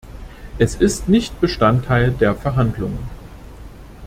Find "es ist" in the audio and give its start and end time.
0.57-1.09